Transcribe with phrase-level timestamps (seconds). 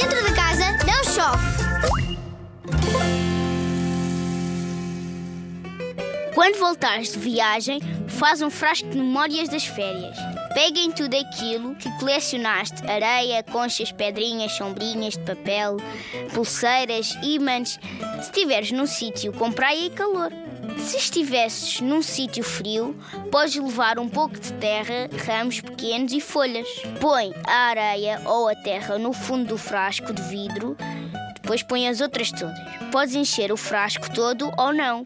[0.00, 1.58] Dentro da casa não chove.
[6.32, 10.16] Quando voltares de viagem, faz um frasco de memórias das férias.
[10.58, 15.76] Pega em tudo aquilo que colecionaste: areia, conchas, pedrinhas, sombrinhas de papel,
[16.34, 17.78] pulseiras, ímãs.
[18.14, 20.32] Se estiveres num sítio com praia e calor.
[20.80, 22.98] Se estivesses num sítio frio,
[23.30, 26.68] podes levar um pouco de terra, ramos pequenos e folhas.
[27.00, 30.76] Põe a areia ou a terra no fundo do frasco de vidro,
[31.48, 32.58] depois põe as outras todas.
[32.92, 35.02] Podes encher o frasco todo ou não.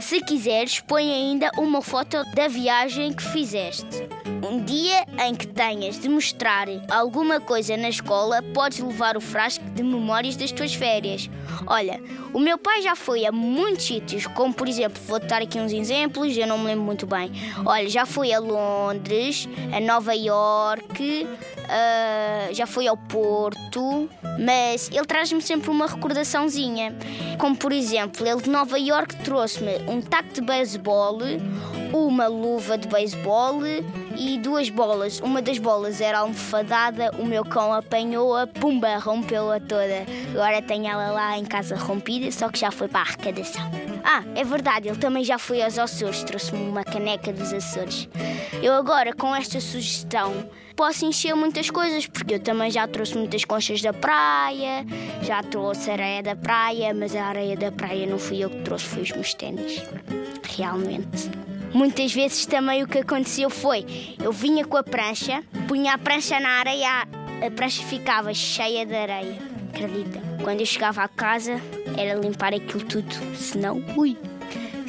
[0.00, 4.08] Se quiseres, põe ainda uma foto da viagem que fizeste.
[4.48, 9.64] Um dia em que tenhas de mostrar alguma coisa na escola, podes levar o frasco
[9.70, 11.28] de memórias das tuas férias.
[11.66, 12.00] Olha,
[12.32, 15.72] o meu pai já foi a muitos sítios, como por exemplo, vou dar aqui uns
[15.72, 17.32] exemplos, eu não me lembro muito bem.
[17.66, 21.26] Olha, já foi a Londres, a Nova York,
[21.70, 26.94] uh, já foi ao Porto, mas ele traz-me sempre uma recordaçãozinha.
[27.38, 31.18] Como por exemplo, ele de Nova York trouxe-me um taco de beisebol,
[31.92, 33.60] uma luva de beisebol
[34.16, 35.20] e duas bolas.
[35.20, 40.06] Uma das bolas era almofadada, o meu cão apanhou-a, pumba, rompeu-a toda.
[40.32, 43.70] Agora tenho ela lá em casa rompida, só que já foi para a arrecadação.
[44.04, 48.08] Ah, é verdade, ele também já foi aos Açores, trouxe-me uma caneca dos Açores.
[48.62, 50.48] Eu agora, com esta sugestão,
[50.80, 54.86] posso encher muitas coisas, porque eu também já trouxe muitas conchas da praia,
[55.20, 58.86] já trouxe areia da praia, mas a areia da praia não fui eu que trouxe,
[58.86, 59.82] foi os meus ténis.
[60.56, 61.30] Realmente.
[61.74, 63.84] Muitas vezes também o que aconteceu foi,
[64.24, 67.02] eu vinha com a prancha, punha a prancha na areia,
[67.46, 69.36] a prancha ficava cheia de areia.
[69.74, 70.18] Acredita?
[70.42, 71.60] Quando eu chegava à casa,
[71.98, 74.16] era limpar aquilo tudo, senão, ui,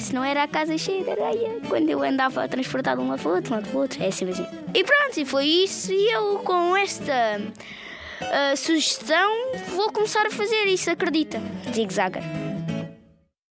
[0.00, 3.08] se não era a casa cheia de areia, quando eu andava a transportar de um
[3.08, 4.46] lado para o outro, um lado para o outro, é sempre assim.
[4.74, 7.40] E pronto, e foi isso, e eu com esta
[8.20, 11.40] uh, sugestão vou começar a fazer isso, acredita?
[11.72, 12.49] Zig Zagger.